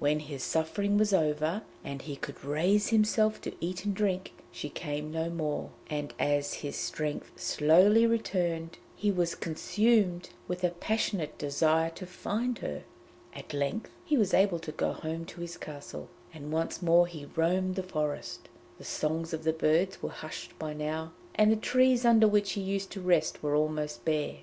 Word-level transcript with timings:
When 0.00 0.18
his 0.18 0.42
suffering 0.42 0.98
was 0.98 1.12
over, 1.12 1.62
and 1.84 2.02
he 2.02 2.16
could 2.16 2.44
raise 2.44 2.88
himself 2.88 3.40
to 3.42 3.54
eat 3.60 3.84
and 3.84 3.94
drink, 3.94 4.32
she 4.50 4.68
came 4.68 5.12
to 5.12 5.18
him 5.20 5.28
no 5.28 5.30
more, 5.32 5.70
and 5.88 6.12
as 6.18 6.54
his 6.54 6.74
strength 6.74 7.30
slowly 7.36 8.04
returned 8.04 8.78
he 8.96 9.12
was 9.12 9.36
consumed 9.36 10.30
with 10.48 10.64
a 10.64 10.70
passionate 10.70 11.38
desire 11.38 11.90
to 11.90 12.04
find 12.04 12.58
her. 12.58 12.82
At 13.32 13.54
length 13.54 13.92
he 14.04 14.16
was 14.18 14.34
able 14.34 14.58
to 14.58 14.72
go 14.72 14.92
home 14.92 15.24
to 15.26 15.40
his 15.40 15.56
castle, 15.56 16.08
and 16.34 16.50
once 16.50 16.82
more 16.82 17.06
he 17.06 17.26
roamed 17.36 17.76
the 17.76 17.84
forest. 17.84 18.48
The 18.78 18.84
songs 18.84 19.32
of 19.32 19.44
the 19.44 19.52
birds 19.52 20.02
were 20.02 20.08
hushed 20.10 20.58
by 20.58 20.72
now, 20.72 21.12
and 21.36 21.52
the 21.52 21.56
trees 21.56 22.04
under 22.04 22.26
which 22.26 22.54
he 22.54 22.60
used 22.60 22.90
to 22.90 23.00
rest 23.00 23.40
were 23.40 23.54
almost 23.54 24.04
bare. 24.04 24.38